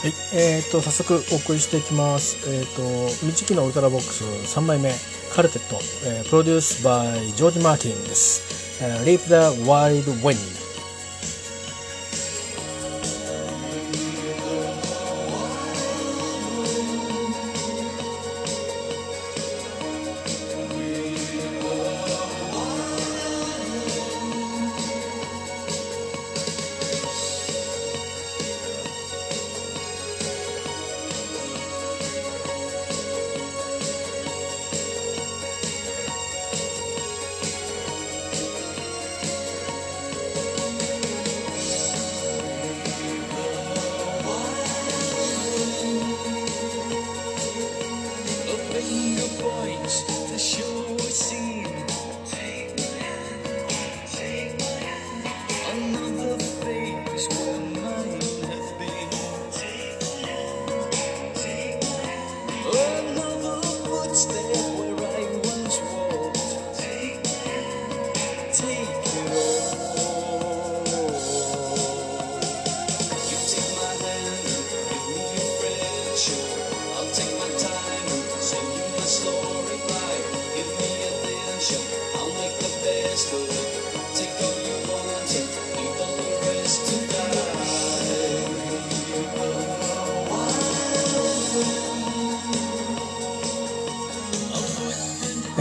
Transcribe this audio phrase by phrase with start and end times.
[0.00, 2.48] はい、えー、と早速お送りしていきます。
[2.48, 4.90] えっ、ー、と未知期のウルトラボックス3枚目
[5.34, 5.78] カルテット、
[6.08, 8.82] えー、プロデュースバイジョージ・マーティンです。
[8.82, 10.59] えー、Leap the Wild Wind。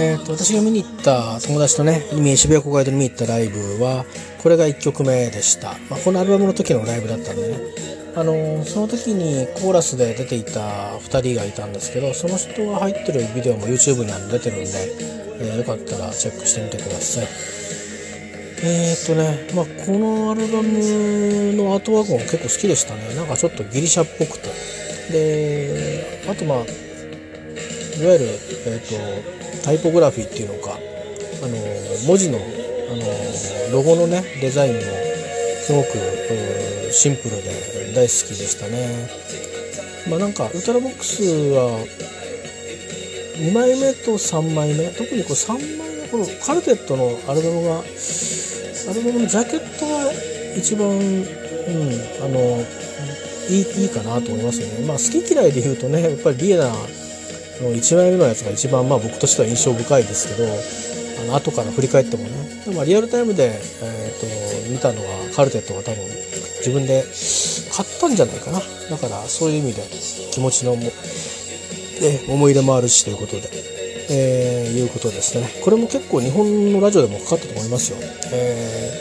[0.02, 2.03] えーと、私が見に行った友達とね
[2.37, 4.05] 渋谷公会堂に見に行ったライブは
[4.41, 7.57] これが1曲目でした、まあ、このアルバムの時のライブだったんでね。
[8.15, 14.71] あのー、その時にコーラスで出ていた2人がいたんですけどその人が入ってるビデオも YouTube に出てるんで、
[15.39, 17.58] えー、よかったらチェックしてみてください。
[18.61, 24.49] えー、っとね、まあ、このアルバムのアートワークも結構好きでしたねなんかちょっとギリシャっぽくて
[25.11, 26.61] であとまあい
[28.05, 28.25] わゆる、
[28.65, 31.58] えーと、タイポグラフィーっていうのか、あの
[32.08, 34.80] 文字の、あのロゴのねデザインも
[35.61, 35.89] すごく
[36.93, 39.09] シンプルで大好きでしたね。
[40.09, 41.77] まあなんかウルトラボックスは
[43.36, 47.83] 2枚目と3枚目特にこう3枚このカルテットのアルバムが
[48.89, 50.11] アルバムのジャケットが
[50.58, 50.97] 一番、うん、
[52.23, 52.65] あの
[53.49, 54.86] いいいいかなと思いますよね。
[54.86, 60.49] まあ好き嫌いで言うとねやっぱりリエナの1枚目のやつが一番まあ僕としては印象深いですけど
[61.23, 62.30] あの後から振り返ってもね。
[62.65, 66.03] でもリアルタイムで、えーと、見たのはカルテットが多分
[66.59, 67.03] 自分で
[67.71, 68.59] 買ったんじゃないかな。
[68.59, 69.83] だからそういう意味で
[70.31, 70.92] 気持ちのも、ね、
[72.27, 73.79] 思い入れもあるしということで、
[74.09, 75.47] えー、いうことですね。
[75.64, 77.97] これも結構日本のラジオでもかかったと思いますよ、
[78.33, 78.92] え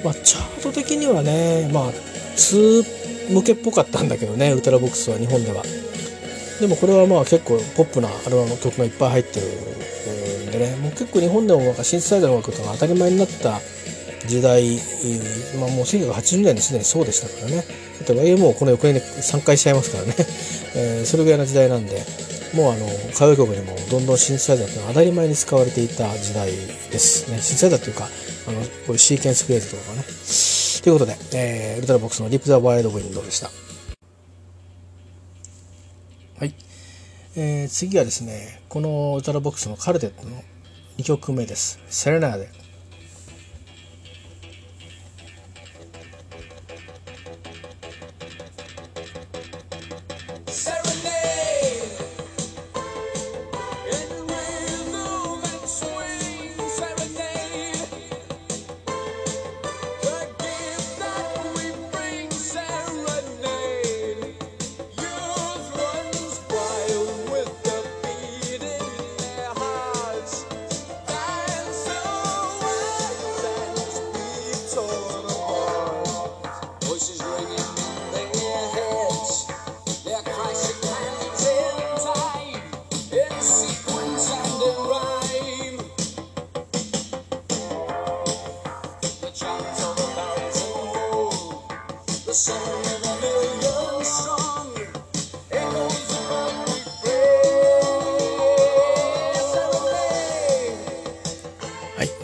[0.00, 1.92] ーまあ、チャート的にはねまあ
[2.36, 5.62] 2向けっぽかったんだけどねウルトラボックスは日本では。
[6.60, 9.46] でもこれはまあ結構ポップなアルバムの曲がいっぱい入ってる
[10.48, 10.76] んでね。
[10.76, 13.60] もう結構日本でもなんかシンセサイザーの音楽とか当たり前になった
[14.26, 14.76] 時代、
[15.58, 17.64] まあ、もう1980年ですでにそうでしたからね。
[18.06, 20.14] 例えば AM をこの横に3回しちゃいますからね、
[20.76, 22.02] えー、それぐらいの時代なんで。
[22.54, 27.38] もうあの歌謡曲にもどんどんシンセサイザーって当たり前に使われていた時代ですね。
[27.40, 28.04] シンセサイザーというか
[28.48, 30.04] あのこういうシーケンスフレーズとかね。
[30.82, 33.50] ということで、えー、ウルトラボックスの「リップ・ザ・ワイルド・ウィンド」でした。
[36.38, 36.54] はい、
[37.36, 40.42] えー、次はですねこのウルトラボックスのカルテットの
[40.98, 42.48] 2曲目です「セレナーデ」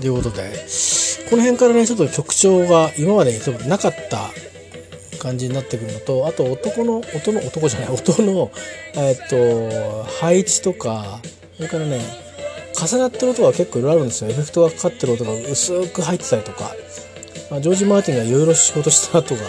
[0.00, 0.66] ということで、
[1.30, 4.30] この辺からね、ちょっと曲調が今までになかった
[5.18, 8.50] 感じになってくるのと、あと男の、音の、男じゃない、音の、
[8.94, 11.20] えっと、配置とか、
[11.56, 12.00] それからね、
[12.74, 14.30] 重なってる音が結構いろいろあるんですよ。
[14.30, 16.72] エフェクトがかかってる音が薄く入ってたりとか、
[17.50, 19.40] まあ、ジョージ・マーティンがいろいろ仕事した後が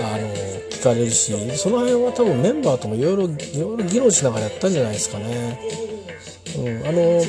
[0.00, 0.28] あの
[0.70, 5.60] 聞かれるしその辺は多分メンバーともいろいろ議論しながらやったんじゃないですかね。
[6.56, 7.20] うん、あの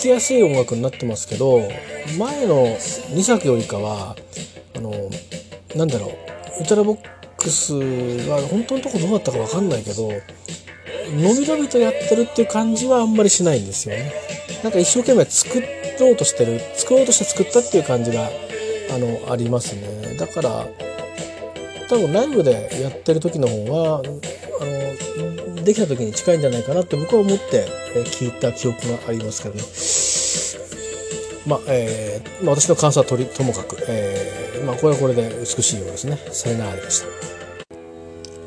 [0.00, 1.60] 聴きやすい音楽になってますけど
[2.18, 4.16] 前の2作よりかは
[4.74, 4.92] あの
[5.76, 6.06] なんだろ
[6.58, 14.12] うウトラボックスは本当のとこどうだったか分かんないけどのびのびとやってるっていう感じはあんまりしないんですよね。
[14.62, 15.62] なんか一生懸命作
[16.00, 18.30] ろうとしてる作ろうとして作ったっていう感じが
[18.94, 20.16] あのありますね。
[20.16, 20.66] だから
[21.90, 24.02] 多分ライブでやってる時の方が
[24.60, 27.66] あのできた時に近いんじゃないかなって僕は思って
[28.10, 29.62] 聞いた記憶がありますけどね。
[31.46, 36.18] まあ、えー、まあ、私の感想はとりともかく、えー、まあ、これはこれで美しいようですね。
[36.30, 37.06] さよならでした。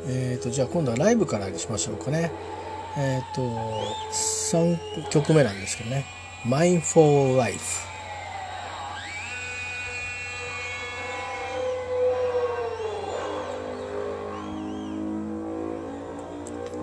[0.08, 2.30] えっ、ー、と、じゃあ今度はライブからにしましょうかね。
[2.96, 3.42] えっ、ー、と、
[4.12, 6.04] 3曲目なんですけどね。
[6.46, 7.93] Mindful Life。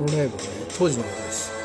[0.01, 0.43] このライブね、
[0.79, 1.60] 当時のことです。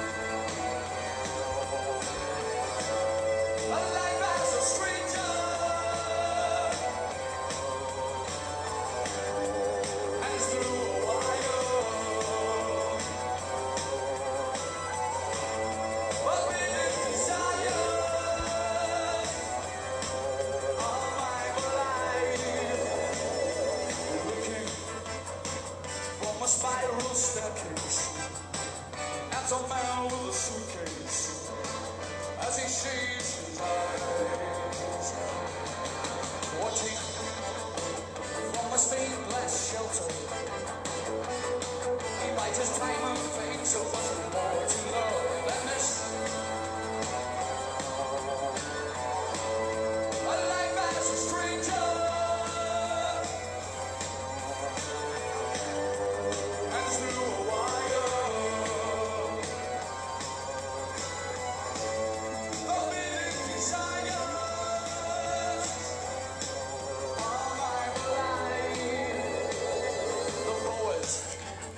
[42.78, 43.05] は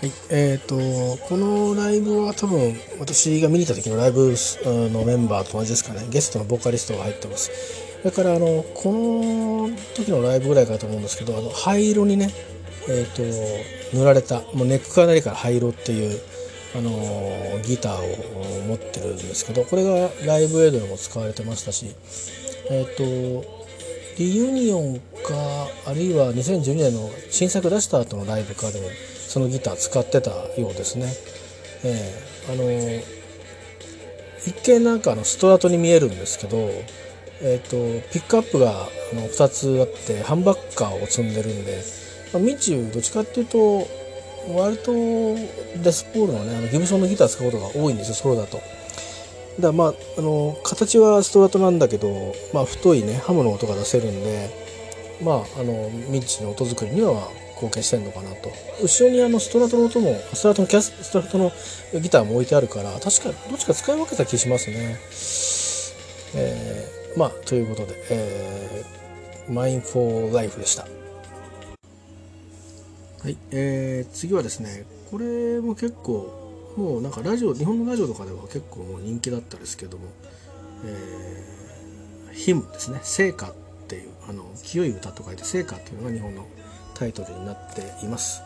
[0.08, 0.76] い、えーと、
[1.28, 4.34] このライブは多分私が見に行った時のライブ
[4.64, 6.06] のメンバーと同じですかね。
[6.10, 7.50] ゲストのボーカリストが入ってます。
[8.02, 12.30] それからあのこの時のライブぐらいかと思うんですけどあの灰色にね、
[12.88, 16.20] えーと、塗られたもうネックからなりから灰色っていう
[16.76, 16.90] あの
[17.64, 21.86] ギターを持ってるんですけどこれがライブエイドでも使われてましたし
[22.70, 23.58] えっ、ー、と
[24.18, 25.34] リユニオンか
[25.86, 28.88] あるいは2012年の新作出した後のライブかでも
[29.28, 31.12] そのギター使ってたようですね。
[31.84, 33.18] えー、あの
[34.46, 36.56] 一見なんかあのストラトに見えるんですけど、
[37.42, 41.82] えーと、ピックアップがあの2つあってハンバッカーを積んでるんで、
[42.32, 43.86] まあ、ミッチーどっちかっていうと
[44.56, 44.92] 割と
[45.82, 48.60] デスポールのねあのギブソンのギター使うことが多いんですよソロだと。
[49.60, 54.48] だまああの形はストラトなんだけど、まあ、太いねハムの音が出せるんで
[55.22, 57.28] まああのミッチの音作りには
[57.58, 61.52] 貢献してんのかなと後ろにあのストラトの音もストラトのキャスストラトの
[62.00, 64.96] ギターも置いてあるから確かどっちか使い分けた気しますね。
[66.34, 70.86] えー、まあということで、えー、マインフォーライフでした。
[73.22, 80.04] はい、えー、次はですねこれも結構もうなんかラジオ日本のラジオとかでは結構もう人気だったですけども、
[80.84, 83.52] えー、ヒムですね「聖歌」っ
[83.88, 86.46] ていうあの清い歌と書いて「聖歌」っていうのが日本の
[86.98, 88.42] タイトルになっています。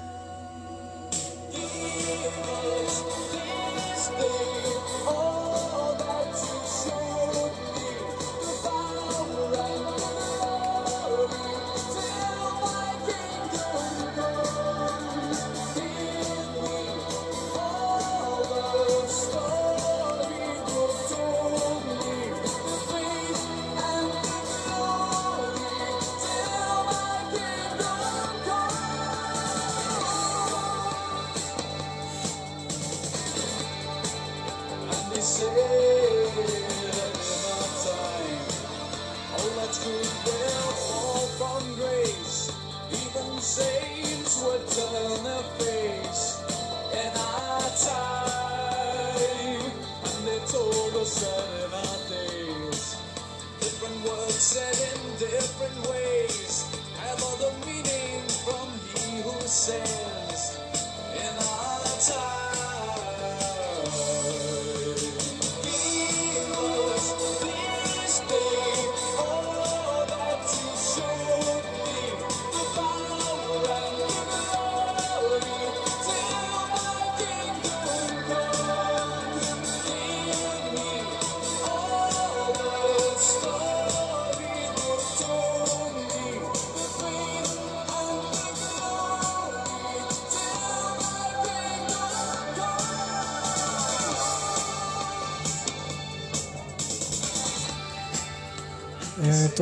[59.53, 60.12] said.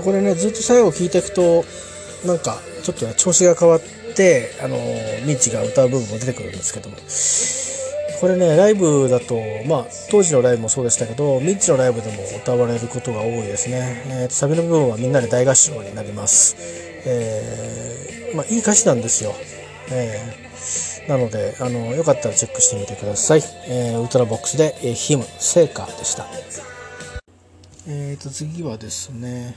[0.01, 1.65] とこれねずっと最後聞いていくと
[2.27, 3.81] なんかちょっとね調子が変わっ
[4.17, 4.77] てあの
[5.27, 6.97] ミッチが歌う部分も出てくるんですけども。
[8.21, 16.55] これねライブだとまあ当時のライブもそうでしたけどミッチのライブでも歌われることが多いですね、えー、サビの部分はみんなで大合唱になります、
[17.07, 19.33] えー、まあいい歌詞なんですよ、
[19.91, 26.27] えー、なのであのよかったらチェックしてみてください、えー、ウルトラボックスで、えー、ヒム聖火でした。
[27.89, 29.57] えーと次はですね、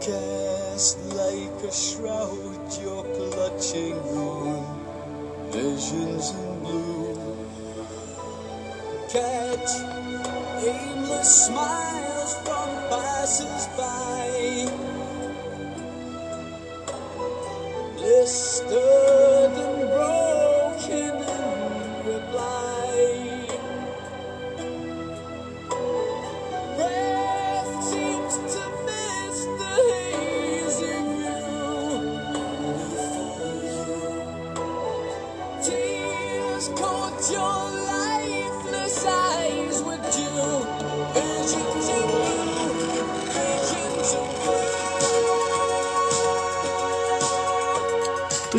[0.01, 7.37] Cast like a shroud you're clutching on visions in blue.
[9.09, 9.71] Catch
[10.65, 13.67] aimless smiles from passers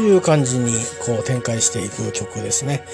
[0.04, 0.72] いう感じに
[1.04, 2.84] こう展開していく曲ですね。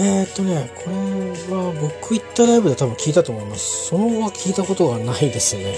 [0.00, 3.88] えー、っとね、これは僕行ったライブで多分聞いたと思います。
[3.88, 5.74] その後は聞いたことがないですね。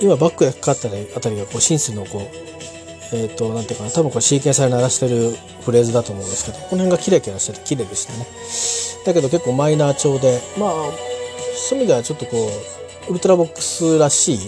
[0.00, 2.36] 今バックでかかったあたりがこうシンセのこう、
[3.12, 8.26] えー、っと、なんていうかな、多分これシーケンサーで鳴らしてるフレーズだと思うんですけど、この辺がキラキラしてて綺麗でしたね。
[9.04, 10.70] だけど結構マイナー調で、まあ、
[11.68, 12.48] そういう意味ではちょっとこ
[13.08, 14.38] う、ウルトラボックスらしい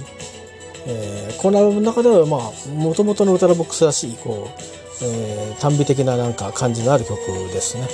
[0.91, 7.19] えー、このアルバムの中ではまあもともとのウルトラボックスらしいこう、えー、耽美的ななんか感じのある曲
[7.53, 7.87] ですね、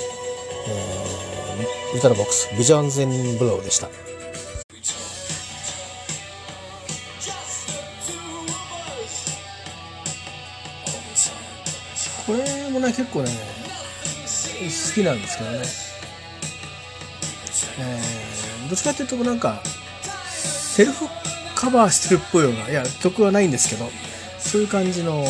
[0.69, 3.89] えー、ウルトラボックス「ビジョンズ・イン・ブルー」でした。
[12.25, 15.59] これもね結構ね好きなんですけどね、
[17.79, 19.61] えー、どっちかっていうとなんか
[20.31, 21.05] セルフ
[21.55, 23.89] カバーしてるっぽいようないや曲はないんですけど
[24.39, 25.23] そういう感じの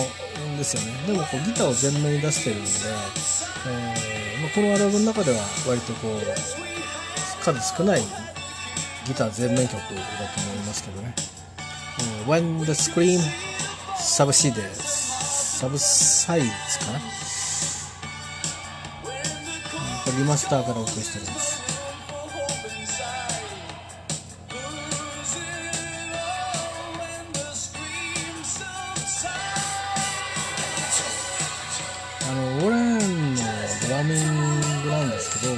[0.57, 0.91] ですよね。
[1.07, 2.69] でもこうギターを前面に出してるんで、
[3.67, 6.21] えーまあ、このアルバムの中では割とこう
[7.43, 8.01] 数少ない
[9.05, 10.01] ギター全面曲だと思
[10.53, 11.13] いますけどね
[12.27, 13.19] 「When the Scream
[13.97, 14.73] Subsides」
[15.55, 16.49] サブサイズ
[16.85, 17.05] かなこ
[20.11, 21.54] れリマスターからお送りしております。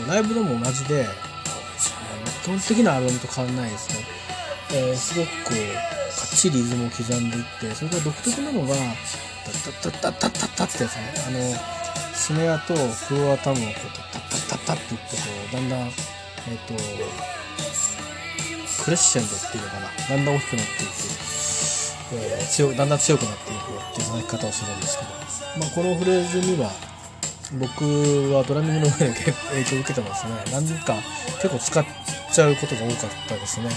[0.08, 1.06] ライブでも同じで
[2.44, 4.06] 基本的なアルバムと変わらないですね、
[4.74, 8.76] えー、すごくこうかっちりリズムを刻んでいってそれから独特なのが
[9.46, 11.78] タッタッタッタッタッタッってやつねあの
[12.16, 15.92] スネアとフロアタムをこうタッタッタッタッっていってこうだんだんえっ、ー、
[16.68, 16.74] と
[18.84, 20.92] クレッシェンドっていうのかなだんだん大きくなっていく、
[22.14, 25.12] えー、強だんだん強くなっていくっていう叩き方をするんですけど、
[25.60, 26.72] まあ、このフレーズには
[27.54, 27.84] 僕
[28.34, 30.34] はドラミングの上で影響を受けてますね。
[30.52, 30.96] 何か
[31.42, 31.86] 結構使っ
[32.34, 33.70] ちゃうことが多かったですね。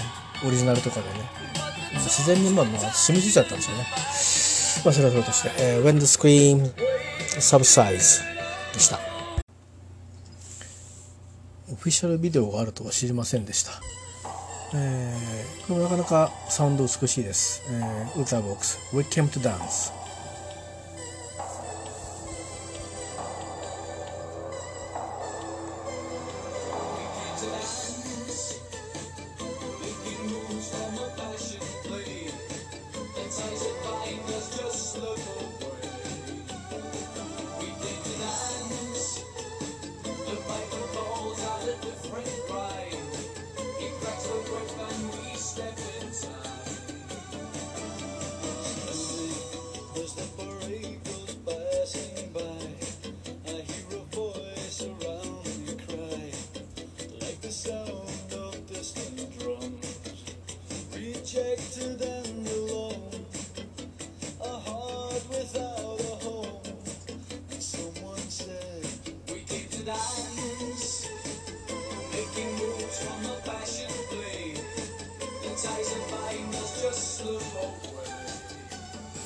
[0.45, 1.29] オリジナルとかでね。
[1.93, 3.83] 自然にまあまあ染みついちゃったんですよね。
[4.85, 6.73] まあそれはそうとして、えー、When the Scream
[7.39, 8.23] Subsize
[8.73, 8.99] でした。
[11.71, 13.71] オフィシャルビデオがあるとは知りませんでした。
[14.73, 17.61] えー、これもなかなかサウンド美しいです。
[17.69, 20.00] えー、ウルタボックス We Came to Dance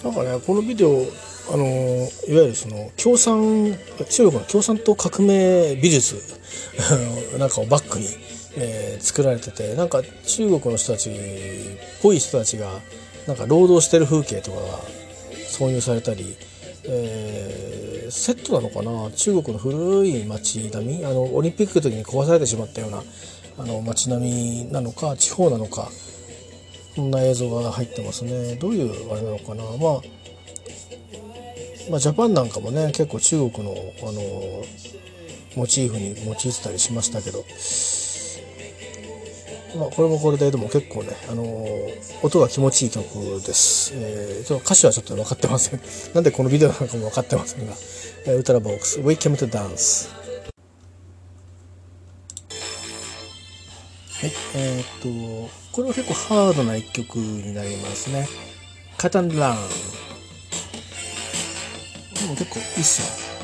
[0.06, 1.04] なんかねこのビデオ
[1.52, 3.76] あのいわゆるその共産
[4.08, 6.22] 中国の共産党革命美術
[7.40, 8.08] なんかをバックに、
[8.56, 11.14] えー、作られててなんか中国の人たちっ
[12.04, 12.82] ぽい人たちが
[13.26, 14.80] なんか労働してる風景とかが
[15.50, 16.36] 挿入されたり、
[16.84, 19.10] えー、セットなのかな？
[19.12, 23.04] 中国の古い街並みあのオリンピックの時に壊されてしまったような
[23.58, 25.90] あの街並みなのか地方なのか
[26.96, 28.56] こんな映像が入ってますね。
[28.56, 29.64] どういうあれなのかな。
[29.64, 30.02] まあ
[31.90, 34.64] まあ、ジャパンなんかもね結構中国のあの
[35.56, 37.46] モチーフに用いてたりしましたけど、
[39.80, 41.44] まあ、これもこれででも結構ね、あの
[42.24, 43.06] 音が気持ちいい曲
[43.46, 45.80] です、えー、歌詞はちょっと分かってません。
[46.16, 47.74] なんでこのビデオなのかも分かってませんが、
[48.34, 50.10] ウルトラボックス「We Came to Dance」
[54.22, 55.10] はいえー、っと
[55.74, 58.28] これは結構ハードな一曲になりますね
[58.98, 59.58] 「カタンラン」
[62.16, 63.35] でも結構いいっすよ。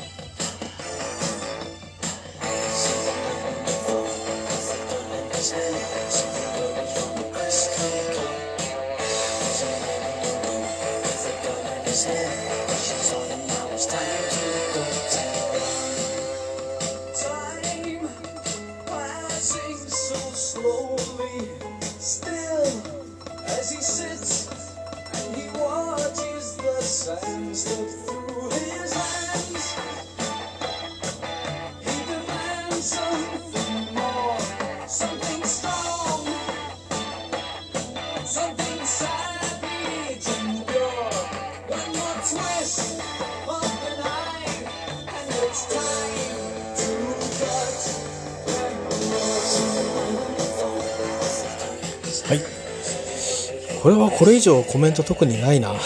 [53.82, 55.76] これはこれ以上コメント特にないな、 うん、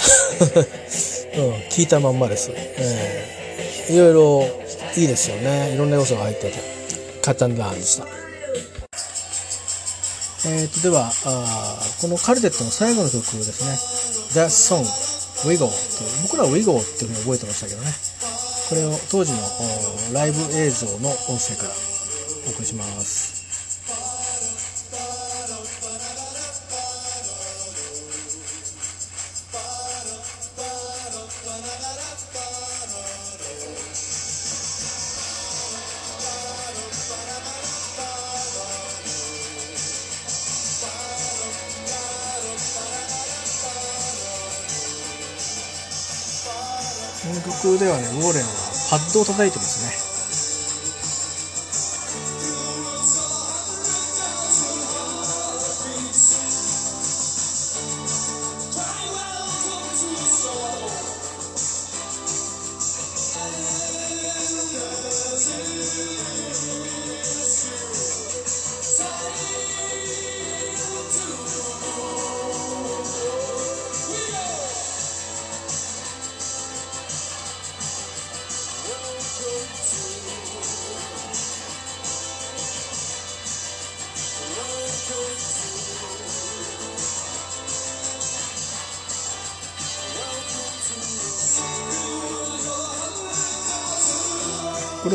[1.70, 4.50] 聞いたまんまです、えー、いろいろ
[4.96, 5.72] いいですよね。
[5.74, 6.76] いろんな要素が入ってて。
[7.26, 8.06] カタンラーンでした
[10.44, 13.76] えーと、ではあこのカルテットの最後の曲ですね
[14.32, 14.87] 「The Song
[15.44, 16.22] Wiggle」っていう。
[16.22, 17.92] 僕らは Wiggle っていうふうに覚えてましたけどね。
[18.68, 19.38] これを当時の
[20.12, 21.70] ライブ映像の音声から
[22.46, 23.36] お送りします
[47.79, 48.51] ではねウォーレンは
[48.90, 49.86] パッドを叩いてますね。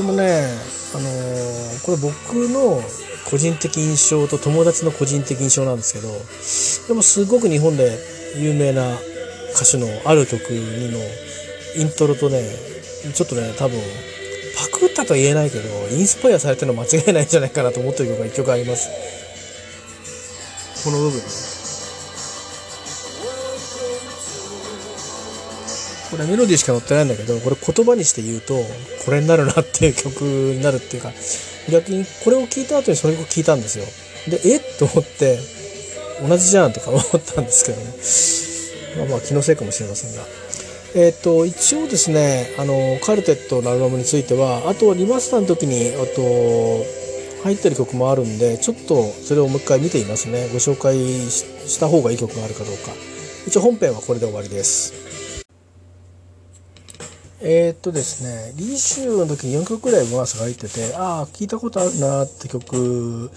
[0.02, 0.48] れもね、
[0.96, 2.82] あのー、これ僕の
[3.30, 6.10] 個人的印象と友達の個人的印象なんですけど
[6.88, 7.98] でもすごく日本で
[8.38, 8.96] 有名な
[9.54, 10.98] 歌手のある曲にの
[11.78, 12.44] イントロとね
[13.14, 13.80] ちょっとね多分
[14.58, 18.90] パクったとは言えないけどインスパイアされてるの間違いないんじゃないかなと思ってる曲が1曲あります。
[20.84, 21.61] この部分。
[26.12, 28.54] これメロディーしか載ってないんだけどこれ言葉にして言うと
[29.06, 31.12] これになるなっていう曲になるっていうか
[31.72, 33.86] 逆にこれを聞いた後にそれを聞いたんですよ。
[34.28, 34.58] でえ？
[34.58, 35.40] っと思って
[36.28, 39.08] 同じじゃんとか思ったんですけどね。
[39.08, 40.24] まあまあ気のせいかもしれませんが。
[40.94, 46.22] えっ、ー、と一応ですねあのカルテットのアルバムについてはあとリマスターの時にあと
[47.44, 50.50] 入ってる曲もあるんでちょっとそれをもう一回見ていますね。
[50.52, 52.92] ご紹介した方がいい曲があるかどうか。
[53.48, 55.11] 一応本編はこれで終わりです。
[57.44, 63.32] えー、っとですね、リーシューの時に4曲ぐらいボースが入ってて、ああ、聞いたことあるなって曲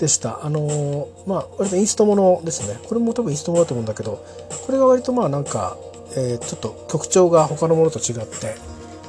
[0.00, 0.44] でした。
[0.44, 2.76] あのー、まあ、割とインストものですね。
[2.88, 4.24] これも多分インストものだと思うんだけど、
[4.66, 5.76] これが割とまあなんか、
[6.16, 8.56] えー、ちょっと曲調が他のものと違って、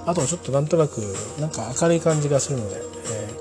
[0.06, 1.00] あとはちょっとなんとなく、
[1.40, 2.80] なんか明るい感じがするので、え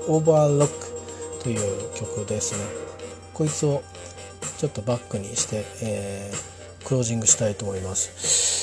[0.07, 2.65] ー、オーバーロックという曲ですね。
[3.35, 3.83] こいつを
[4.57, 8.56] ちょっとバックにして、えー、クロージングしたいと思います。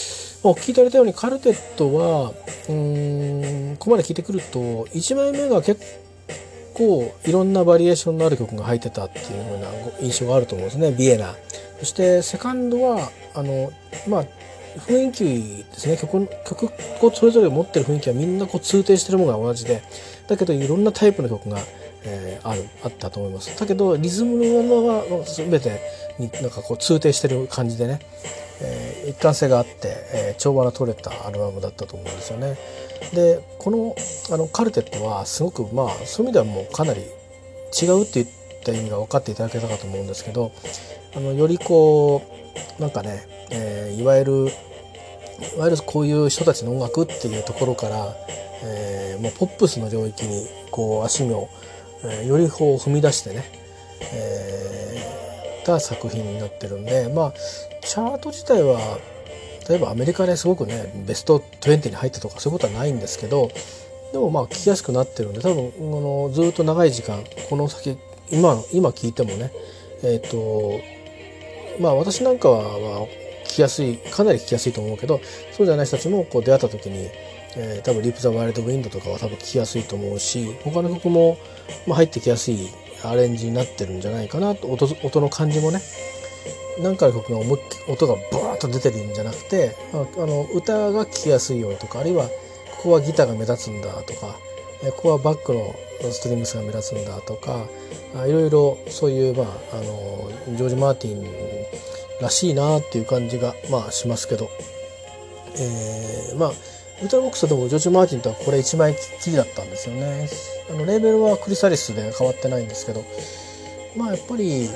[0.46, 2.32] お聞いていただいたようにカルテットは
[2.68, 5.80] うんここまで聞いてくると1枚目が結
[6.74, 9.68] 構いろんなバリエーションのある曲が入ってたっていうような
[10.02, 10.92] 印象があると思うんですね。
[10.92, 11.34] ビエナ。
[11.78, 13.72] そしてセカンドはあの
[14.06, 14.24] まあ
[14.80, 15.96] 雰囲気ですね。
[15.96, 16.66] 曲曲
[17.06, 19.82] をそれぞれ持ってる雰囲気はみんなこう通底してるものが同じで。
[20.28, 21.58] だけどいろんなタイプの曲が、
[22.06, 25.80] えー、あるあったと思いますだけどリズムのままは全て
[26.18, 28.00] になんかこう通底してる感じでね
[28.60, 29.72] えー、一貫性があって、
[30.12, 32.56] えー、調和の取れたアルバムだったと思うんですよね。
[33.12, 33.96] でこの
[34.30, 38.28] あのカルテットはすごくまあそういう意味ではもうかなり違うって言っ
[38.64, 40.52] た意味が分かっていただけたかと思うんですけど
[41.14, 42.22] あのよりこ
[42.78, 44.32] うなんかね、えー、いわゆる
[45.56, 48.14] いわゆるこういう人たちの音楽っていうところから、
[48.62, 51.48] えー、もうポップスの領域にこう足を、
[52.04, 53.44] えー、よりこう踏み出してね、
[54.12, 57.32] えー、た作品になってるんでまあ
[57.82, 58.98] チャート自体は
[59.68, 63.50] 例えばアメリカですごくねベスト20に入ったとかそういうことはないんですけど
[64.12, 67.96] でもまあ聞きやすくなってるんで多分あのずっと長い時間この先
[68.30, 69.50] 今今聞いてもね
[70.02, 70.80] えっ、ー、と
[71.80, 73.06] まあ私なんかは
[73.44, 75.20] 聞きやすいかなり聞きやすいと思うけど
[75.52, 77.08] そうじゃない人たちもこう出会った時に、
[77.56, 81.38] えー、多分リップ・ザ・ワイルド・ウィンドとかは多分聞きやすいと思うし他の曲も、
[81.86, 82.68] まあ、入ってきやすい
[83.04, 85.80] アレンジになってるんじゃないかなと音音の感じもね。
[86.80, 92.26] 何回曲が思い音がブワーッと出てるんじゃなくてあの歌が聴きやすいようにとかあるいは
[92.78, 94.36] ここはギターが目立つんだとか
[94.96, 95.74] ここはバックの
[96.10, 97.66] ストリングスが目立つんだとか
[98.26, 101.24] いろいろそういう、まあ、あのジョージ・マーティン
[102.20, 104.50] らしいなっていう感じが、まあ、しますけど、
[105.56, 106.52] えー、まあ
[107.00, 110.28] ウルトラボックスでもジョージ・マーティンとはこれ1枚きりだったんですよね
[110.70, 113.04] あのレーベルはクリサリスで変わってないんですけど
[113.96, 114.68] まあやっぱり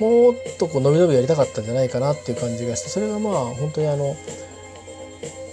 [0.00, 4.16] もっとこう伸び伸びやりたかったんじゃないかなっていう感じがしてそれがまあ本当にあの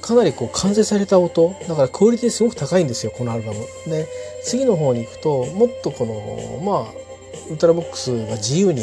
[0.02, 3.60] かなりこう完成された音だからクオリティすごく高いんですよこのアルバム。
[3.88, 4.08] で
[4.44, 7.08] 次の方に行くともっとこのまあ
[7.50, 8.82] ウルトラボックスが自由に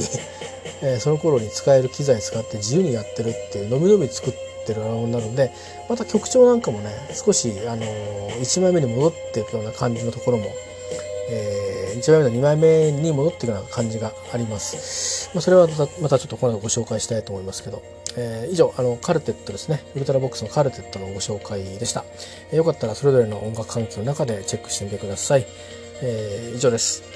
[0.83, 5.53] えその頃に使える機材使って自由にやってるっていう伸び伸び作っててるアルバムなるんで
[5.88, 10.46] また曲調なんかもね少しあの1枚目に戻っていくような感じのところも、
[11.31, 15.31] えー1枚目の2枚目に戻っていくような感じがあります。
[15.35, 15.68] まあ、それは
[16.00, 17.83] またちょっとこの後ご紹介したいと思いますけど、
[18.16, 19.83] えー、以上、あの、カルテットですね。
[19.94, 22.05] ウルトラボックスのカルテットのご紹介でした。
[22.50, 25.46] えー、よかったらそれぞれの音楽環境の中でチェックしてみてください。
[26.03, 27.13] えー、以上です。